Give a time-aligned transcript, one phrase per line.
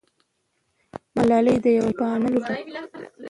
[1.15, 2.57] ملالۍ د یوه شپانه لور ده.